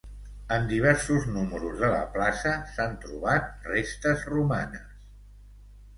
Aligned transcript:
En 0.53 0.63
diversos 0.71 1.27
números 1.35 1.75
de 1.83 1.91
la 1.95 2.01
plaça 2.17 2.55
s'han 2.71 2.97
trobat 3.05 3.69
restes 3.75 4.29
romanes. 4.35 4.93